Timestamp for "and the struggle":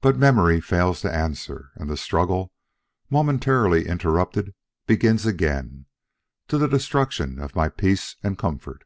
1.74-2.52